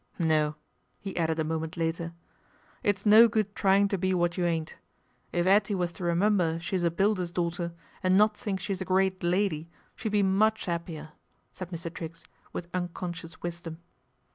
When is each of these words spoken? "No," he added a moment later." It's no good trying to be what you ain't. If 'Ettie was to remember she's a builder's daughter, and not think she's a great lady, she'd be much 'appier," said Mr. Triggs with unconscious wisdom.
"No," 0.17 0.55
he 0.99 1.15
added 1.15 1.37
a 1.39 1.43
moment 1.43 1.77
later." 1.77 2.13
It's 2.83 3.05
no 3.05 3.27
good 3.27 3.53
trying 3.55 3.87
to 3.89 3.99
be 3.99 4.15
what 4.15 4.35
you 4.35 4.45
ain't. 4.45 4.75
If 5.31 5.45
'Ettie 5.45 5.75
was 5.75 5.93
to 5.93 6.03
remember 6.03 6.59
she's 6.59 6.83
a 6.83 6.89
builder's 6.89 7.31
daughter, 7.31 7.71
and 8.01 8.17
not 8.17 8.35
think 8.35 8.59
she's 8.59 8.81
a 8.81 8.85
great 8.85 9.21
lady, 9.21 9.69
she'd 9.95 10.09
be 10.13 10.23
much 10.23 10.67
'appier," 10.67 11.11
said 11.51 11.69
Mr. 11.69 11.93
Triggs 11.93 12.25
with 12.51 12.67
unconscious 12.73 13.43
wisdom. 13.43 13.77